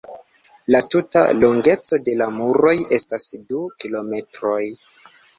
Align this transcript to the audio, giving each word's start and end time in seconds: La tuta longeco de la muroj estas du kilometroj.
La 0.75 0.79
tuta 0.93 1.19
longeco 1.41 1.99
de 2.07 2.15
la 2.21 2.27
muroj 2.37 2.73
estas 2.97 3.27
du 3.51 3.61
kilometroj. 3.83 4.55